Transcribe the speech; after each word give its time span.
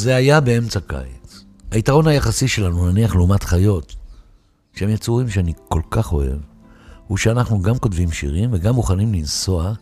זה 0.00 0.16
היה 0.16 0.40
באמצע 0.40 0.80
קיץ. 0.80 1.44
היתרון 1.70 2.06
היחסי 2.06 2.48
שלנו, 2.48 2.90
נניח 2.90 3.14
לעומת 3.14 3.42
חיות, 3.42 3.96
שהם 4.74 4.88
יצורים 4.88 5.28
שאני 5.28 5.52
כל 5.68 5.80
כך 5.90 6.12
אוהב, 6.12 6.38
הוא 7.06 7.18
שאנחנו 7.18 7.62
גם 7.62 7.78
כותבים 7.78 8.12
שירים 8.12 8.50
וגם 8.52 8.74
מוכנים 8.74 9.14
לנסוע 9.14 9.72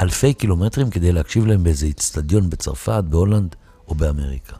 אלפי 0.00 0.34
קילומטרים 0.34 0.90
כדי 0.90 1.12
להקשיב 1.12 1.46
להם 1.46 1.64
באיזה 1.64 1.86
איצטדיון 1.86 2.50
בצרפת, 2.50 3.04
בהולנד 3.08 3.56
או 3.88 3.94
באמריקה. 3.94 4.56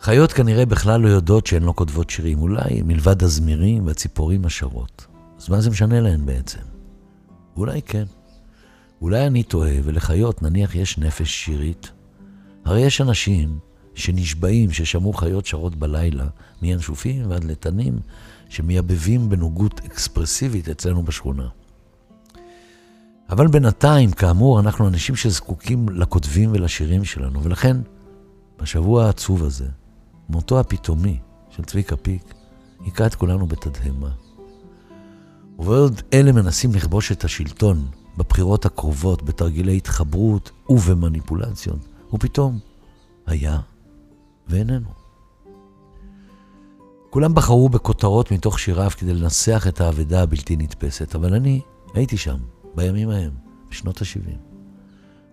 חיות 0.00 0.32
כנראה 0.32 0.66
בכלל 0.66 1.00
לא 1.00 1.08
יודעות 1.08 1.46
שהן 1.46 1.62
לא 1.62 1.72
כותבות 1.76 2.10
שירים, 2.10 2.42
אולי 2.42 2.82
מלבד 2.84 3.22
הזמירים 3.22 3.86
והציפורים 3.86 4.44
השרות. 4.44 5.06
אז 5.38 5.48
מה 5.48 5.60
זה 5.60 5.70
משנה 5.70 6.00
להן 6.00 6.26
בעצם? 6.26 6.62
אולי 7.56 7.82
כן. 7.82 8.04
אולי 9.00 9.26
אני 9.26 9.42
טועה, 9.42 9.72
ולחיות 9.84 10.42
נניח 10.42 10.74
יש 10.74 10.98
נפש 10.98 11.30
שירית. 11.30 11.97
הרי 12.68 12.80
יש 12.80 13.00
אנשים 13.00 13.58
שנשבעים 13.94 14.72
ששמעו 14.72 15.12
חיות 15.12 15.46
שרות 15.46 15.76
בלילה, 15.76 16.26
מינשופים 16.62 17.30
ועד 17.30 17.44
לתנים, 17.44 17.98
שמייבבים 18.48 19.28
בנוגות 19.28 19.80
אקספרסיבית 19.84 20.68
אצלנו 20.68 21.02
בשכונה. 21.02 21.48
אבל 23.30 23.46
בינתיים, 23.46 24.10
כאמור, 24.10 24.60
אנחנו 24.60 24.88
אנשים 24.88 25.16
שזקוקים 25.16 25.88
לכותבים 25.88 26.50
ולשירים 26.52 27.04
שלנו, 27.04 27.42
ולכן, 27.42 27.76
בשבוע 28.58 29.04
העצוב 29.06 29.44
הזה, 29.44 29.68
מותו 30.28 30.60
הפתאומי 30.60 31.18
של 31.50 31.64
צביקה 31.64 31.96
פיק 31.96 32.34
היכה 32.84 33.06
את 33.06 33.14
כולנו 33.14 33.46
בתדהמה. 33.46 34.10
ובעוד 35.58 36.02
אלה 36.12 36.32
מנסים 36.32 36.74
לכבוש 36.74 37.12
את 37.12 37.24
השלטון 37.24 37.86
בבחירות 38.16 38.66
הקרובות, 38.66 39.22
בתרגילי 39.22 39.76
התחברות 39.76 40.50
ובמניפולציות, 40.68 41.97
הוא 42.10 42.20
פתאום 42.20 42.58
היה 43.26 43.60
ואיננו. 44.48 44.88
כולם 47.10 47.34
בחרו 47.34 47.68
בכותרות 47.68 48.30
מתוך 48.30 48.58
שיריו 48.58 48.90
כדי 48.98 49.14
לנסח 49.14 49.64
את 49.68 49.80
האבדה 49.80 50.22
הבלתי 50.22 50.56
נתפסת, 50.56 51.14
אבל 51.14 51.34
אני 51.34 51.60
הייתי 51.94 52.16
שם, 52.16 52.36
בימים 52.74 53.10
ההם, 53.10 53.30
בשנות 53.70 54.02
ה-70. 54.02 54.36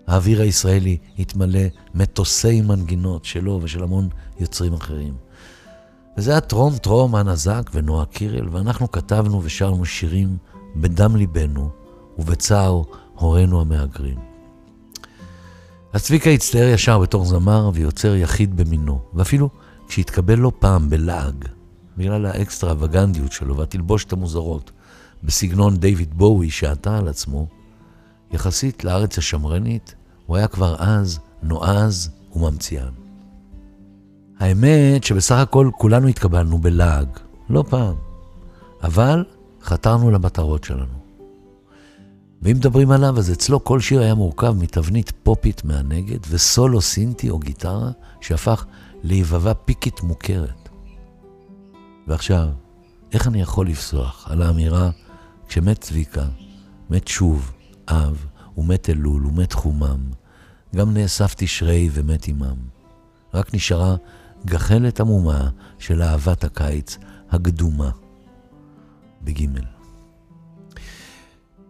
האוויר 0.07 0.41
הישראלי 0.41 0.97
התמלא 1.19 1.59
מטוסי 1.95 2.61
מנגינות 2.61 3.25
שלו 3.25 3.59
ושל 3.63 3.83
המון 3.83 4.09
יוצרים 4.39 4.73
אחרים. 4.73 5.13
וזה 6.17 6.31
היה 6.31 6.41
טרום 6.41 6.77
טרום 6.77 7.15
הנזק 7.15 7.69
ונועה 7.73 8.05
קירל, 8.05 8.49
ואנחנו 8.51 8.91
כתבנו 8.91 9.43
ושרנו 9.43 9.85
שירים 9.85 10.37
בדם 10.75 11.15
ליבנו 11.15 11.69
ובצער 12.17 12.81
הורינו 13.13 13.61
המהגרים. 13.61 14.34
אז 15.95 16.03
צביקה 16.03 16.29
הצטייר 16.29 16.67
ישר 16.69 16.99
בתור 16.99 17.25
זמר 17.25 17.69
ויוצר 17.73 18.15
יחיד 18.15 18.57
במינו, 18.57 18.99
ואפילו 19.13 19.49
כשהתקבל 19.87 20.35
לא 20.39 20.51
פעם 20.59 20.89
בלעג, 20.89 21.45
בגלל 21.97 22.25
האקסטרווגנדיות 22.25 23.31
שלו 23.31 23.57
והתלבושת 23.57 24.13
המוזרות, 24.13 24.71
בסגנון 25.23 25.77
דיוויד 25.77 26.13
בואי 26.13 26.49
שעטה 26.49 26.97
על 26.97 27.07
עצמו, 27.07 27.47
יחסית 28.31 28.83
לארץ 28.83 29.17
השמרנית, 29.17 29.95
הוא 30.25 30.37
היה 30.37 30.47
כבר 30.47 30.75
אז 30.79 31.19
נועז 31.43 32.09
וממציאן. 32.35 32.91
האמת 34.39 35.03
שבסך 35.03 35.35
הכל 35.35 35.69
כולנו 35.77 36.07
התקבלנו 36.07 36.57
בלעג, 36.57 37.07
לא 37.49 37.63
פעם, 37.69 37.95
אבל 38.83 39.25
חתרנו 39.63 40.11
למטרות 40.11 40.63
שלנו. 40.63 41.04
ואם 42.45 42.55
מדברים 42.57 42.91
עליו, 42.91 43.17
אז 43.17 43.31
אצלו 43.31 43.63
כל 43.63 43.79
שיר 43.79 44.01
היה 44.01 44.15
מורכב 44.15 44.51
מתבנית 44.51 45.11
פופית 45.23 45.63
מהנגד 45.63 46.19
וסולו 46.29 46.81
סינטי 46.81 47.29
או 47.29 47.39
גיטרה 47.39 47.91
שהפך 48.21 48.65
ליבבה 49.03 49.53
פיקית 49.53 50.01
מוכרת. 50.01 50.69
ועכשיו, 52.07 52.47
איך 53.13 53.27
אני 53.27 53.41
יכול 53.41 53.67
לפסוח 53.67 54.27
על 54.29 54.41
האמירה 54.41 54.89
כשמת 55.47 55.81
צביקה, 55.81 56.25
מת 56.89 57.07
שוב 57.07 57.51
אב, 57.87 58.25
ומת 58.57 58.89
אלול, 58.89 59.25
ומת 59.25 59.53
חומם, 59.53 59.99
גם 60.75 60.93
נאסף 60.93 61.33
תשרי 61.37 61.89
ומת 61.91 62.27
עמם. 62.27 62.57
רק 63.33 63.55
נשארה 63.55 63.95
גחלת 64.45 64.99
עמומה 64.99 65.49
של 65.79 66.01
אהבת 66.01 66.43
הקיץ 66.43 66.97
הקדומה. 67.31 67.89
בגימל. 69.23 69.74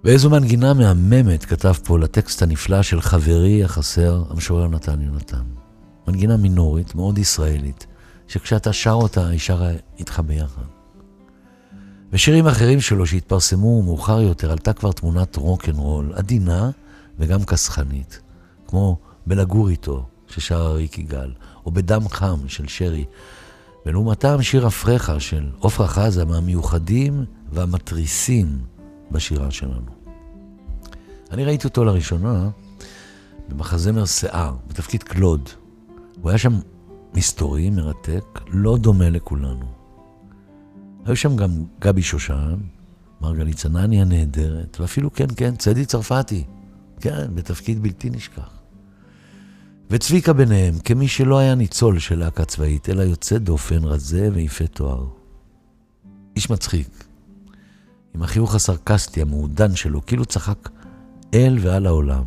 ואיזו 0.06 0.30
מנגינה 0.30 0.74
מהממת 0.74 1.46
כתב 1.46 1.74
פה 1.84 2.00
לטקסט 2.00 2.42
הנפלא 2.42 2.82
של 2.82 3.02
חברי 3.02 3.64
החסר, 3.64 4.24
המשורר 4.30 4.68
נתן 4.68 5.02
יונתן. 5.02 5.44
מנגינה 6.08 6.38
מינורית, 6.38 6.96
מאוד 6.96 7.18
ישראלית, 7.18 7.88
שכשאתה 8.28 8.74
שר 8.74 8.92
אותה, 8.92 9.28
היא 9.28 9.40
שרה 9.40 9.70
איתך 10.00 10.22
ביחד. 10.26 10.62
ושירים 12.12 12.48
אחרים 12.48 12.82
שלו 12.82 13.08
שהתפרסמו 13.08 13.82
מאוחר 13.82 14.22
יותר, 14.22 14.52
עלתה 14.52 14.74
כבר 14.74 14.92
תמונת 14.92 15.36
רוקנרול, 15.36 16.14
עדינה 16.16 16.70
וגם 17.20 17.44
כסחנית, 17.44 18.20
כמו 18.68 18.98
בלגור 19.28 19.70
איתו, 19.70 20.06
ששרה 20.28 20.72
ריק 20.72 21.00
יגאל, 21.00 21.32
או 21.66 21.72
בדם 21.72 22.10
חם 22.10 22.40
של 22.48 22.68
שרי, 22.68 23.06
ולעומתם 23.86 24.42
שיר 24.42 24.68
אפרחה 24.68 25.20
של 25.20 25.50
עפרה 25.64 25.88
חזה 25.88 26.26
מהמיוחדים 26.26 27.26
והמתריסים 27.52 28.60
בשירה 29.12 29.52
שלנו. 29.52 29.95
אני 31.36 31.46
ראיתי 31.46 31.68
אותו 31.68 31.84
לראשונה 31.84 32.50
במחזמר 33.50 34.06
שיער, 34.06 34.56
בתפקיד 34.68 35.04
קלוד. 35.04 35.50
הוא 36.22 36.30
היה 36.30 36.38
שם 36.38 36.60
מסתורי, 37.14 37.70
מרתק, 37.70 38.40
לא 38.48 38.78
דומה 38.78 39.10
לכולנו. 39.10 39.66
היו 41.06 41.16
שם 41.16 41.36
גם 41.36 41.52
גבי 41.80 42.02
שושן, 42.02 42.56
מרגלית 43.22 43.58
צנני 43.58 44.02
הנהדרת, 44.02 44.78
ואפילו 44.80 45.14
כן, 45.14 45.26
כן, 45.36 45.56
צדי 45.56 45.86
צרפתי. 45.86 46.44
כן, 47.00 47.36
בתפקיד 47.36 47.84
בלתי 47.84 48.10
נשכח. 48.10 48.50
וצביקה 49.90 50.34
ביניהם, 50.34 50.80
כמי 50.80 51.08
שלא 51.08 51.38
היה 51.38 51.56
ניצול 51.56 52.00
של 52.00 52.20
להקה 52.20 52.46
צבאית, 52.46 52.90
אלא 52.90 53.02
יוצא 53.02 53.38
דופן, 53.38 53.84
רזה 53.84 54.30
ויפה 54.34 54.68
תואר. 54.68 55.06
איש 56.36 56.50
מצחיק, 56.50 57.04
עם 58.16 58.22
החיוך 58.22 58.56
הסרקסטי 58.56 59.22
המעודן 59.22 59.76
שלו, 59.76 60.06
כאילו 60.06 60.26
צחק 60.26 60.70
אל 61.34 61.58
ועל 61.62 61.86
העולם. 61.86 62.24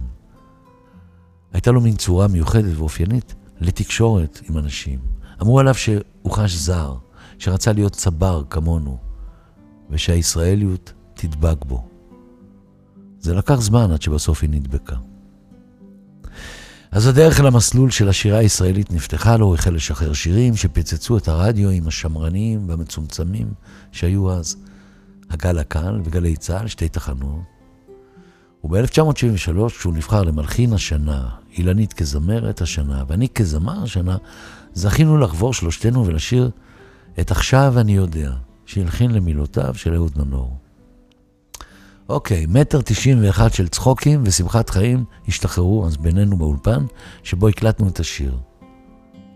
הייתה 1.53 1.71
לו 1.71 1.81
מין 1.81 1.97
צורה 1.97 2.29
מיוחדת 2.29 2.77
ואופיינית 2.77 3.35
לתקשורת 3.61 4.41
עם 4.49 4.59
אנשים. 4.59 4.99
אמרו 5.43 5.61
עליו 5.61 5.75
שהוא 5.75 6.31
חש 6.31 6.55
זר, 6.55 6.95
שרצה 7.39 7.73
להיות 7.73 7.93
צבר 7.93 8.43
כמונו, 8.51 8.99
ושהישראליות 9.91 10.93
תדבק 11.15 11.65
בו. 11.65 11.89
זה 13.19 13.35
לקח 13.35 13.55
זמן 13.55 13.91
עד 13.91 14.03
שבסוף 14.03 14.43
היא 14.43 14.51
נדבקה. 14.51 14.97
אז 16.91 17.07
הדרך 17.07 17.41
אל 17.41 17.47
המסלול 17.47 17.91
של 17.91 18.09
השירה 18.09 18.39
הישראלית 18.39 18.93
נפתחה 18.93 19.37
לו, 19.37 19.47
הוא 19.47 19.55
החל 19.55 19.75
לשחרר 19.75 20.13
שירים 20.13 20.57
שפיצצו 20.57 21.17
את 21.17 21.29
הרדיו 21.29 21.71
עם 21.71 21.89
השמרנים 21.89 22.69
והמצומצמים 22.69 23.53
שהיו 23.93 24.33
אז. 24.33 24.57
הגל 25.31 25.59
הקל 25.59 26.01
וגלי 26.05 26.37
צה"ל, 26.37 26.67
שתי 26.67 26.89
תחנות. 26.89 27.58
וב-1973, 28.65 29.69
כשהוא 29.69 29.95
נבחר 29.95 30.23
למלחין 30.23 30.73
השנה, 30.73 31.29
אילנית 31.59 31.93
כזמרת 31.93 32.61
השנה, 32.61 33.05
ואני 33.09 33.29
כזמר 33.29 33.83
השנה, 33.83 34.17
זכינו 34.75 35.19
לחבור 35.19 35.53
שלושתנו 35.55 36.07
ולשיר 36.07 36.51
את 37.21 37.31
עכשיו 37.31 37.75
אני 37.81 37.93
יודע, 37.93 38.33
שהלחין 38.67 39.11
למילותיו 39.11 39.75
של 39.75 39.95
אהוד 39.95 40.13
מנור. 40.17 40.57
אוקיי, 42.09 42.47
מטר 42.49 42.81
תשעים 42.81 43.19
ואחד 43.23 43.53
של 43.53 43.69
צחוקים 43.69 44.23
ושמחת 44.25 44.71
חיים 44.71 45.05
השתחררו 45.29 45.87
אז 45.87 45.97
בינינו 45.97 46.37
באולפן, 46.37 46.85
שבו 47.23 47.49
הקלטנו 47.49 47.89
את 47.89 48.01
השיר. 48.01 48.37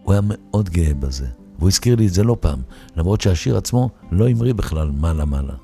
הוא 0.02 0.12
היה 0.12 0.20
מאוד 0.25 0.70
גאה 0.70 0.94
בזה, 0.94 1.26
והוא 1.58 1.69
הזכיר 1.69 1.97
לי 1.97 2.06
את 2.06 2.12
זה 2.12 2.25
לא 2.25 2.37
פעם, 2.41 2.62
למרות 2.97 3.20
שהשיר 3.20 3.56
עצמו 3.56 3.91
לא 4.11 4.29
המריא 4.29 4.55
בכלל 4.55 4.91
מעלה-מעלה. 4.91 5.55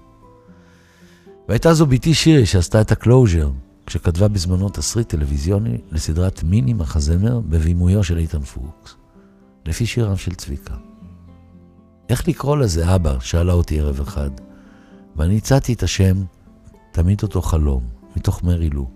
והייתה 1.49 1.75
זו 1.75 1.87
בתי 1.87 2.15
שירי 2.15 2.47
שעשתה 2.47 2.81
את 2.81 2.93
ה 2.93 2.99
closure, 2.99 3.51
כשכתבה 3.87 4.29
בזמנו 4.29 4.69
תסריט 4.69 5.09
טלוויזיוני 5.09 5.79
לסדרת 5.91 6.43
מיני 6.43 6.73
מחזמר 6.73 7.41
בבימויו 7.41 8.05
של 8.05 8.19
איתן 8.19 8.43
פוקס, 8.43 8.95
לפי 9.67 9.87
שיריו 9.87 10.19
של 10.19 10.35
צביקה. 10.35 10.75
איך 12.09 12.29
לקרוא 12.29 12.57
לזה, 12.57 12.95
אבא? 12.95 13.21
שאלה 13.21 13.53
אותי 13.53 13.81
ערב 13.81 14.01
אחד. 14.01 14.31
ואני 15.17 15.37
הצעתי 15.37 15.73
את 15.73 15.83
השם, 15.83 16.17
תמיד 16.93 17.23
אותו 17.23 17.43
חלום, 17.43 17.83
מתוך 18.17 18.43
מרי 18.43 18.71
לו. 18.71 18.91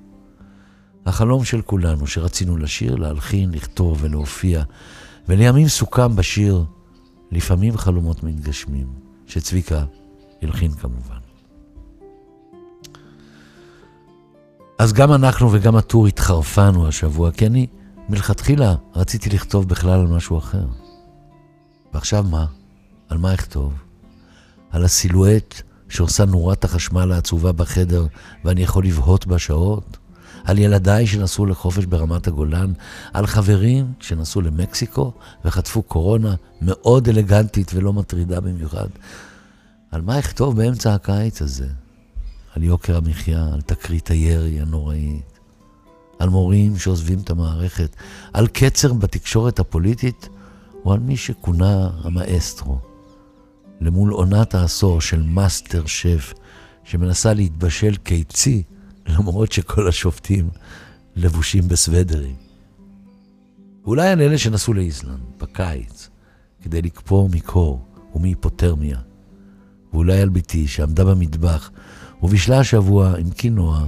החלום 1.06 1.44
של 1.44 1.62
כולנו, 1.62 2.06
שרצינו 2.06 2.56
לשיר, 2.56 2.96
להלחין, 2.96 3.50
לכתוב 3.50 3.98
ולהופיע, 4.00 4.62
ולימים 5.28 5.68
סוכם 5.68 6.16
בשיר, 6.16 6.64
לפעמים 7.30 7.76
חלומות 7.76 8.22
מתגשמים, 8.22 8.86
שצביקה 9.26 9.84
הלחין 10.42 10.70
כמובן. 10.70 11.21
אז 14.78 14.92
גם 14.92 15.12
אנחנו 15.12 15.52
וגם 15.52 15.76
הטור 15.76 16.06
התחרפנו 16.06 16.88
השבוע, 16.88 17.30
כי 17.30 17.46
אני 17.46 17.66
מלכתחילה 18.08 18.74
רציתי 18.94 19.30
לכתוב 19.30 19.68
בכלל 19.68 20.00
על 20.00 20.06
משהו 20.06 20.38
אחר. 20.38 20.66
ועכשיו 21.94 22.24
מה? 22.30 22.46
על 23.08 23.18
מה 23.18 23.34
אכתוב? 23.34 23.72
על 24.70 24.84
הסילואט 24.84 25.62
שעושה 25.88 26.24
נורת 26.24 26.64
החשמל 26.64 27.12
העצובה 27.12 27.52
בחדר 27.52 28.06
ואני 28.44 28.62
יכול 28.62 28.84
לבהות 28.84 29.26
בה 29.26 29.38
שעות? 29.38 29.96
על 30.44 30.58
ילדיי 30.58 31.06
שנסעו 31.06 31.46
לחופש 31.46 31.84
ברמת 31.84 32.26
הגולן? 32.26 32.72
על 33.12 33.26
חברים 33.26 33.92
שנסעו 34.00 34.40
למקסיקו 34.40 35.12
וחטפו 35.44 35.82
קורונה 35.82 36.34
מאוד 36.62 37.08
אלגנטית 37.08 37.70
ולא 37.74 37.92
מטרידה 37.92 38.40
במיוחד? 38.40 38.88
על 39.90 40.00
מה 40.02 40.18
אכתוב 40.18 40.56
באמצע 40.56 40.94
הקיץ 40.94 41.42
הזה? 41.42 41.68
על 42.56 42.62
יוקר 42.62 42.96
המחיה, 42.96 43.48
על 43.52 43.60
תקרית 43.60 44.10
הירי 44.10 44.60
הנוראית, 44.60 45.38
על 46.18 46.28
מורים 46.28 46.78
שעוזבים 46.78 47.18
את 47.18 47.30
המערכת, 47.30 47.96
על 48.32 48.46
קצר 48.46 48.92
בתקשורת 48.92 49.58
הפוליטית, 49.58 50.28
או 50.84 50.92
על 50.92 50.98
מי 51.00 51.16
שכונה 51.16 51.90
המאסטרו. 52.02 52.78
למול 53.80 54.10
עונת 54.10 54.54
העשור 54.54 55.00
של 55.00 55.22
מאסטר 55.22 55.86
שף, 55.86 56.32
שמנסה 56.84 57.34
להתבשל 57.34 57.96
קיצי, 57.96 58.62
למרות 59.06 59.52
שכל 59.52 59.88
השופטים 59.88 60.48
לבושים 61.16 61.68
בסוודרים. 61.68 62.34
ואולי 63.84 64.08
על 64.08 64.20
אלה 64.20 64.38
שנסעו 64.38 64.74
לאיסלנד, 64.74 65.20
בקיץ, 65.38 66.08
כדי 66.62 66.82
לקפוא 66.82 67.28
מקור 67.28 67.84
ומהיפותרמיה. 68.14 68.98
ואולי 69.92 70.20
על 70.20 70.28
ביתי 70.28 70.68
שעמדה 70.68 71.04
במטבח 71.04 71.70
ובישלה 72.22 72.58
השבוע 72.58 73.18
עם 73.18 73.30
קינוע 73.30 73.86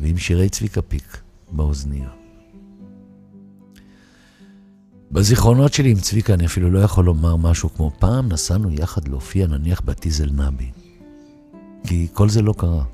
ועם 0.00 0.18
שירי 0.18 0.48
צביקה 0.48 0.82
פיק 0.82 1.18
באוזניה. 1.50 2.08
בזיכרונות 5.10 5.72
שלי 5.72 5.90
עם 5.90 5.98
צביקה 5.98 6.34
אני 6.34 6.46
אפילו 6.46 6.70
לא 6.70 6.78
יכול 6.78 7.04
לומר 7.04 7.36
משהו 7.36 7.74
כמו 7.74 7.90
פעם 7.98 8.28
נסענו 8.28 8.70
יחד 8.70 9.08
להופיע 9.08 9.46
נניח 9.46 9.80
בטיזל 9.80 10.30
נבי. 10.30 10.70
כי 11.86 12.08
כל 12.12 12.28
זה 12.28 12.42
לא 12.42 12.54
קרה. 12.58 12.84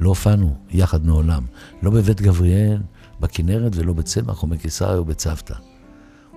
לא 0.00 0.08
הופענו 0.08 0.56
יחד 0.70 1.06
מעולם. 1.06 1.42
לא 1.82 1.90
בבית 1.90 2.20
גבריאל, 2.20 2.78
בכנרת 3.20 3.76
ולא 3.76 3.92
בצמח 3.92 4.42
או 4.42 4.48
בקיסריה 4.48 4.98
או 4.98 5.04
בצוותא. 5.04 5.54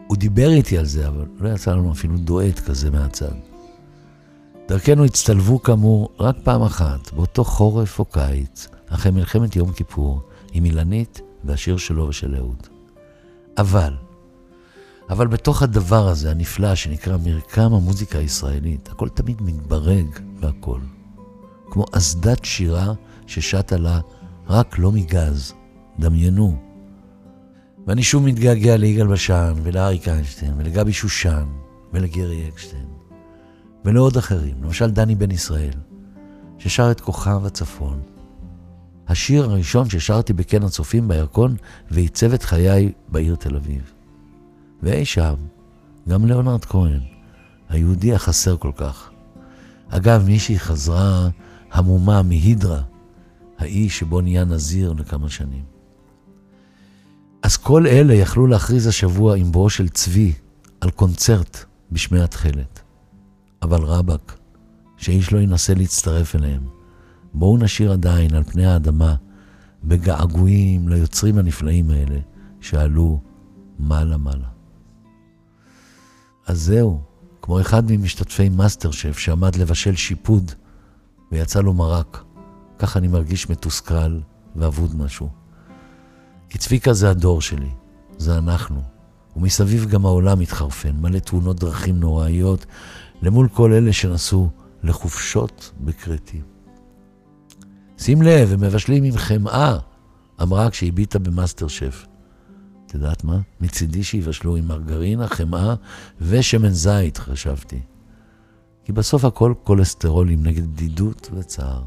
הוא 0.08 0.18
דיבר 0.18 0.50
איתי 0.50 0.78
על 0.78 0.86
זה, 0.86 1.08
אבל 1.08 1.26
לא 1.40 1.50
יצא 1.50 1.72
לנו 1.72 1.92
אפילו 1.92 2.18
דואט 2.18 2.60
כזה 2.60 2.92
מהצד. 2.92 3.49
דרכנו 4.70 5.06
הצטלבו 5.06 5.62
כאמור 5.64 6.10
רק 6.20 6.36
פעם 6.44 6.62
אחת, 6.62 7.14
באותו 7.14 7.44
חורף 7.44 8.00
או 8.00 8.06
קיץ, 8.06 8.68
אחרי 8.88 9.12
מלחמת 9.12 9.56
יום 9.56 9.72
כיפור, 9.72 10.22
עם 10.52 10.66
אילנית 10.66 11.22
והשיר 11.44 11.78
שלו 11.78 12.08
ושל 12.08 12.36
אהוד. 12.36 12.68
אבל, 13.58 13.94
אבל 15.10 15.28
בתוך 15.28 15.64
הדבר 15.64 16.08
הזה, 16.08 16.32
הנפלא, 16.32 16.76
שנקרא 16.76 17.18
מרקם 17.26 17.74
המוזיקה 17.74 18.18
הישראלית, 18.18 18.90
הכל 18.92 19.10
תמיד 19.10 19.42
מתברג 19.42 20.08
והכל. 20.40 20.80
כמו 21.72 21.86
אסדת 21.92 22.46
שירה 22.46 22.94
ששטה 23.28 23.78
לה 23.78 24.00
רק 24.48 24.80
לא 24.80 24.92
מגז. 24.92 25.54
דמיינו. 26.00 26.58
ואני 27.88 28.04
שוב 28.04 28.24
מתגעגע 28.24 28.78
ליגאל 28.78 29.08
בשן, 29.08 29.54
ולאריק 29.64 30.08
איינשטיין, 30.08 30.54
ולגבי 30.58 30.94
שושן, 30.94 31.46
ולגרי 31.94 32.50
אקשטיין, 32.50 32.99
ולעוד 33.86 34.18
אחרים, 34.18 34.64
למשל 34.64 34.92
דני 34.92 35.16
בן 35.16 35.32
ישראל, 35.32 35.74
ששר 36.58 36.92
את 36.92 37.02
כוכב 37.02 37.46
הצפון. 37.46 38.00
השיר 39.08 39.44
הראשון 39.44 39.90
ששרתי 39.90 40.34
בקן 40.34 40.64
הצופים 40.64 41.08
בירקון 41.08 41.56
ועיצב 41.92 42.34
את 42.34 42.44
חיי 42.44 42.92
בעיר 43.08 43.36
תל 43.36 43.56
אביב. 43.56 43.92
ואי 44.84 45.06
שם, 45.06 45.36
גם 46.10 46.26
ליאונרד 46.26 46.66
כהן, 46.66 47.00
היהודי 47.70 48.14
החסר 48.14 48.58
כל 48.58 48.72
כך. 48.76 49.10
אגב, 49.90 50.26
מישהי 50.26 50.60
חזרה 50.60 51.30
המומה 51.72 52.24
מהידרה, 52.24 52.82
האיש 53.58 54.00
שבו 54.00 54.22
נהיה 54.22 54.46
נזיר 54.46 54.94
לכמה 54.94 55.30
שנים. 55.30 55.64
אז 57.44 57.58
כל 57.58 57.88
אלה 57.88 58.14
יכלו 58.14 58.48
להכריז 58.48 58.88
השבוע 58.88 59.36
עם 59.36 59.52
בואו 59.52 59.70
של 59.70 59.90
צבי 59.90 60.34
על 60.82 60.90
קונצרט 60.90 61.66
בשמי 61.92 62.22
התכלת. 62.22 62.82
אבל 63.62 63.84
רבאק, 63.84 64.38
שאיש 64.98 65.34
לא 65.34 65.40
ינסה 65.40 65.74
להצטרף 65.74 66.36
אליהם. 66.36 66.62
בואו 67.34 67.58
נשאיר 67.58 67.92
עדיין 67.92 68.36
על 68.36 68.44
פני 68.44 68.66
האדמה, 68.66 69.16
בגעגועים 69.84 70.90
ליוצרים 70.90 71.38
הנפלאים 71.38 71.90
האלה, 71.90 72.20
שעלו 72.62 73.22
מעלה-מעלה. 73.80 74.48
אז 76.48 76.62
זהו, 76.62 77.02
כמו 77.42 77.62
אחד 77.62 77.92
ממשתתפי 77.92 78.50
מאסטר 78.50 78.92
שף 78.92 79.18
שעמד 79.18 79.56
לבשל 79.56 79.96
שיפוד 79.96 80.52
ויצא 81.32 81.62
לו 81.62 81.74
מרק. 81.74 82.24
ככה 82.80 83.00
אני 83.00 83.08
מרגיש 83.08 83.50
מתוסכל 83.50 84.20
ואבוד 84.56 84.96
משהו. 84.96 85.30
כי 86.50 86.58
צביקה 86.58 86.94
זה 86.94 87.10
הדור 87.10 87.42
שלי, 87.42 87.70
זה 88.18 88.38
אנחנו. 88.38 88.82
ומסביב 89.36 89.86
גם 89.86 90.06
העולם 90.06 90.40
מתחרפן, 90.40 90.96
מלא 91.02 91.20
תאונות 91.20 91.60
דרכים 91.60 92.00
נוראיות, 92.00 92.66
למול 93.22 93.48
כל 93.48 93.74
אלה 93.74 93.94
שנסעו 93.94 94.50
לחופשות 94.84 95.72
בכרתים. 95.82 96.42
שים 97.98 98.22
לב, 98.22 98.54
הם 98.54 98.62
מבשלים 98.62 99.04
עם 99.04 99.18
חמאה, 99.18 99.78
אמרה 100.42 100.70
כשהביטה 100.70 101.20
במאסטר 101.20 101.68
שף. 101.68 102.06
את 102.86 102.94
יודעת 102.94 103.24
מה? 103.24 103.40
מצידי 103.62 104.04
שיבשלו 104.04 104.56
עם 104.56 104.68
מרגרינה, 104.68 105.28
חמאה 105.28 105.76
ושמן 106.22 106.70
זית, 106.70 107.18
חשבתי. 107.18 107.80
כי 108.84 108.92
בסוף 108.92 109.26
הכל 109.26 109.54
כולסטרולים 109.64 110.44
נגד 110.44 110.68
בדידות 110.74 111.30
וצער. 111.34 111.84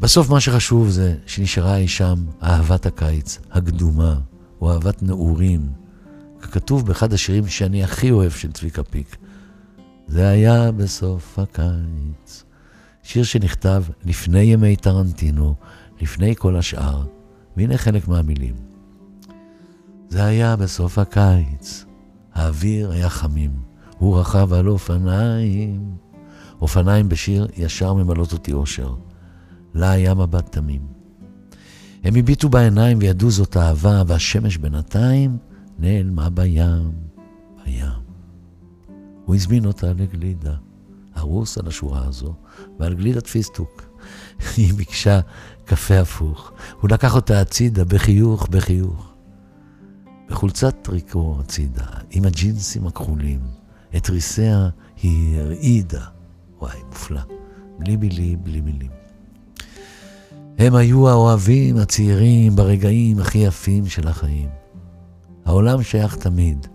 בסוף 0.00 0.30
מה 0.30 0.40
שחשוב 0.40 0.90
זה 0.90 1.16
שנשארה 1.26 1.76
אי 1.76 1.88
שם 1.88 2.24
אהבת 2.42 2.86
הקיץ, 2.86 3.38
הקדומה, 3.50 4.18
או 4.60 4.72
אהבת 4.72 5.02
נעורים, 5.02 5.72
ככתוב 6.40 6.86
באחד 6.86 7.12
השירים 7.12 7.48
שאני 7.48 7.84
הכי 7.84 8.10
אוהב 8.10 8.30
של 8.30 8.52
צביקה 8.52 8.82
פיק. 8.82 9.16
זה 10.12 10.28
היה 10.28 10.72
בסוף 10.72 11.38
הקיץ. 11.38 12.44
שיר 13.02 13.24
שנכתב 13.24 13.84
לפני 14.04 14.40
ימי 14.40 14.76
טרנטינו, 14.76 15.54
לפני 16.00 16.34
כל 16.36 16.56
השאר, 16.56 17.06
והנה 17.56 17.78
חלק 17.78 18.08
מהמילים. 18.08 18.54
זה 20.08 20.24
היה 20.24 20.56
בסוף 20.56 20.98
הקיץ, 20.98 21.84
האוויר 22.34 22.90
היה 22.90 23.08
חמים, 23.08 23.50
הוא 23.98 24.20
רכב 24.20 24.52
על 24.52 24.68
אופניים. 24.68 25.96
אופניים 26.60 27.08
בשיר 27.08 27.46
ישר 27.56 27.94
ממלאות 27.94 28.32
אותי 28.32 28.52
אושר. 28.52 28.94
לה 29.74 29.90
היה 29.90 30.14
מבט 30.14 30.52
תמים. 30.52 30.82
הם 32.04 32.14
הביטו 32.16 32.48
בעיניים 32.48 32.98
וידעו 33.00 33.30
זאת 33.30 33.56
אהבה, 33.56 34.02
והשמש 34.06 34.56
בינתיים 34.56 35.36
נעלמה 35.78 36.30
בים, 36.30 36.92
בים. 37.64 38.01
הוא 39.32 39.36
הזמין 39.36 39.64
אותה 39.64 39.92
לגלידה, 39.92 40.54
הרוס 41.14 41.58
על 41.58 41.66
השורה 41.66 42.04
הזו, 42.06 42.34
ועל 42.78 42.94
גלידת 42.94 43.26
פיסטוק. 43.26 43.82
היא 44.56 44.74
ביקשה 44.74 45.20
קפה 45.64 46.00
הפוך. 46.00 46.52
הוא 46.80 46.90
לקח 46.90 47.14
אותה 47.14 47.40
הצידה 47.40 47.84
בחיוך, 47.84 48.48
בחיוך. 48.50 49.12
בחולצת 50.30 50.74
טריקו 50.82 51.36
הצידה, 51.40 51.86
עם 52.10 52.24
הג'ינסים 52.24 52.86
הכחולים, 52.86 53.40
את 53.96 54.10
ריסיה 54.10 54.68
היא 55.02 55.40
הרעידה. 55.40 56.04
וואי, 56.58 56.78
מופלא. 56.88 57.20
בלי 57.78 57.96
מילים, 57.96 58.44
בלי 58.44 58.60
מילים. 58.60 58.90
הם 60.58 60.74
היו 60.74 61.08
האוהבים 61.08 61.76
הצעירים 61.76 62.56
ברגעים 62.56 63.18
הכי 63.18 63.38
יפים 63.38 63.86
של 63.86 64.08
החיים. 64.08 64.48
העולם 65.44 65.82
שייך 65.82 66.16
תמיד 66.16 66.66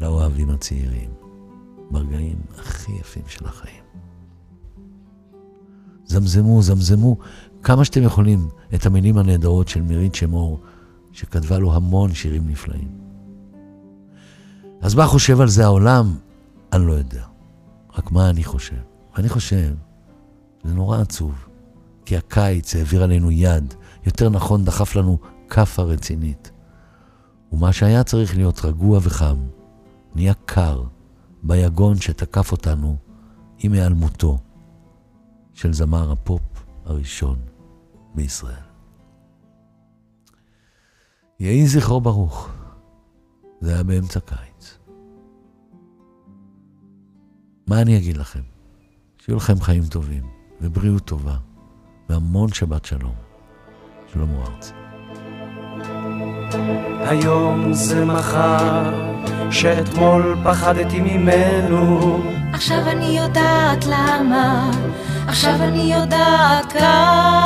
לאוהבים 0.00 0.50
הצעירים, 0.50 1.23
ברגעים 1.90 2.38
הכי 2.58 2.92
יפים 2.92 3.22
של 3.26 3.46
החיים. 3.46 3.84
זמזמו, 6.04 6.62
זמזמו 6.62 7.16
כמה 7.62 7.84
שאתם 7.84 8.02
יכולים 8.02 8.48
את 8.74 8.86
המילים 8.86 9.18
הנהדרות 9.18 9.68
של 9.68 9.82
מירית 9.82 10.14
שמור, 10.14 10.60
שכתבה 11.12 11.58
לו 11.58 11.74
המון 11.74 12.14
שירים 12.14 12.48
נפלאים. 12.48 12.88
אז 14.80 14.94
מה 14.94 15.06
חושב 15.06 15.40
על 15.40 15.48
זה 15.48 15.64
העולם? 15.64 16.14
אני 16.72 16.86
לא 16.86 16.92
יודע. 16.92 17.24
רק 17.98 18.12
מה 18.12 18.30
אני 18.30 18.44
חושב? 18.44 18.76
אני 19.16 19.28
חושב, 19.28 19.74
זה 20.64 20.74
נורא 20.74 21.00
עצוב. 21.00 21.34
כי 22.04 22.16
הקיץ 22.16 22.76
העביר 22.76 23.02
עלינו 23.02 23.30
יד, 23.30 23.74
יותר 24.06 24.28
נכון 24.28 24.64
דחף 24.64 24.96
לנו 24.96 25.18
כאפה 25.50 25.82
רצינית. 25.82 26.50
ומה 27.52 27.72
שהיה 27.72 28.04
צריך 28.04 28.36
להיות 28.36 28.64
רגוע 28.64 28.98
וחם, 29.02 29.36
נהיה 30.14 30.34
קר 30.44 30.82
ביגון 31.44 31.96
שתקף 31.96 32.52
אותנו 32.52 32.96
עם 33.58 33.72
היעלמותו 33.72 34.38
של 35.54 35.72
זמר 35.72 36.12
הפופ 36.12 36.42
הראשון 36.84 37.38
בישראל. 38.14 38.64
יהי 41.40 41.66
זכרו 41.66 42.00
ברוך. 42.00 42.48
זה 43.60 43.74
היה 43.74 43.82
באמצע 43.82 44.20
קיץ. 44.20 44.78
מה 47.66 47.82
אני 47.82 47.98
אגיד 47.98 48.16
לכם? 48.16 48.42
שיהיו 49.18 49.36
לכם 49.36 49.60
חיים 49.60 49.82
טובים, 49.90 50.30
ובריאות 50.60 51.04
טובה, 51.04 51.36
והמון 52.08 52.48
שבת 52.52 52.84
שלום. 52.84 53.14
שלמה 54.12 54.44
ארצי. 54.46 54.83
היום 57.06 57.72
זה 57.72 58.04
מחר, 58.04 58.82
שאתמול 59.50 60.36
פחדתי 60.44 61.00
ממנו. 61.00 62.20
עכשיו 62.52 62.78
אני 62.86 63.18
יודעת 63.18 63.84
למה, 63.86 64.70
עכשיו 65.28 65.54
אני 65.60 65.94
יודעת 65.94 66.72
כמה. 66.72 67.44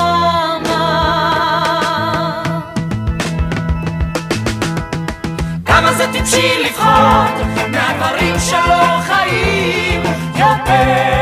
כמה 5.66 5.92
זה 5.92 6.04
טיפשי 6.12 6.62
לפחוד 6.64 7.46
מהדברים 7.70 8.34
שלא 8.38 9.00
חיים 9.00 10.02
יותר 10.36 11.17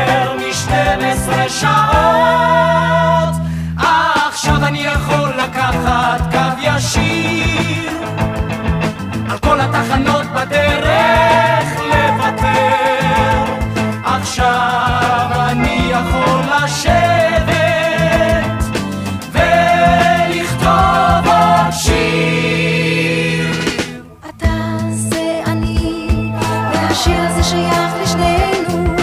והשיר 26.97 27.21
הזה 27.21 27.43
שייך 27.43 27.93
לשנינו. 28.01 28.95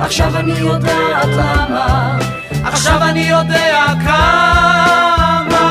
עכשיו 0.00 0.36
אני 0.36 0.52
יודעת 0.52 1.28
למה, 1.36 2.18
עכשיו 2.64 3.02
אני 3.02 3.20
יודע 3.20 3.84
כמה. 4.04 5.68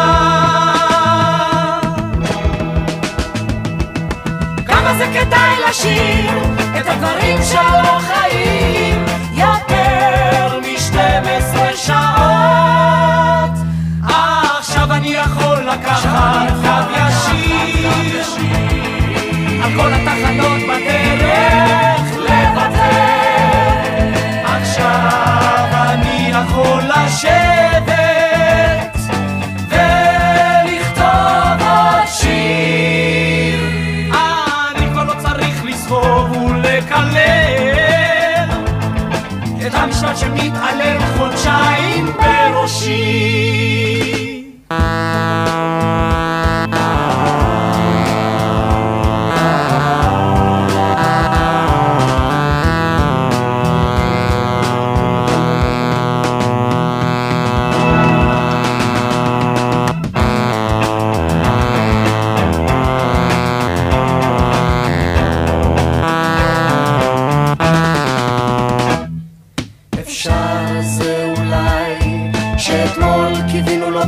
כמה 4.66 4.94
זה 4.98 5.06
כדאי 5.14 5.56
לשיר 5.70 6.40
את 6.80 6.88
הדברים 6.88 7.40
שלא 7.44 8.00
חיים 8.00 9.06
יותר 9.34 10.60
מ-12 10.60 11.76
שעות. 11.76 13.52
עכשיו 14.60 14.94
אני 14.94 15.08
יכול 15.14 15.58
לקחת 15.58 16.52
קו 16.62 16.94
ישיר 16.98 17.92
על 19.64 19.72
כל 19.76 19.94
התחנות 19.94 20.61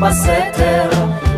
בסתר. 0.04 0.90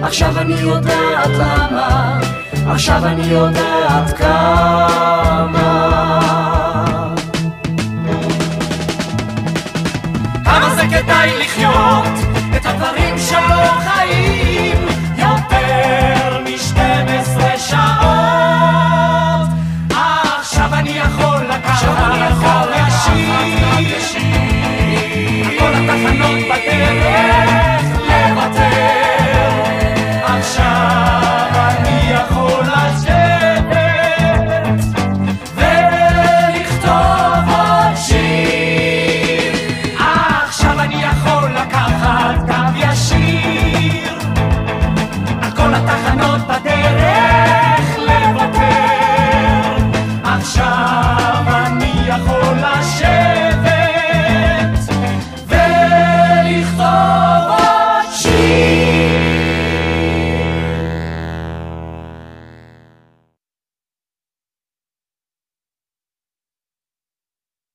עכשיו 0.01 0.39
אני 0.39 0.53
יודעת 0.53 1.29
למה 1.29 2.19
עכשיו 2.67 3.05
אני 3.05 3.23
יודעת 3.27 4.17
כמה. 4.17 5.61
כמה 10.45 10.75
זה 10.75 10.81
כדאי 10.91 11.39
לחיות 11.39 12.24